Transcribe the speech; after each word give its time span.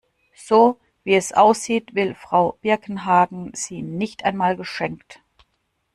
So, 0.35 0.79
wie 1.03 1.13
es 1.13 1.31
aussieht, 1.31 1.93
will 1.93 2.15
Frau 2.15 2.57
Birkenhagen 2.63 3.51
sie 3.53 3.83
nicht 3.83 4.25
einmal 4.25 4.57
geschenkt. 4.57 5.21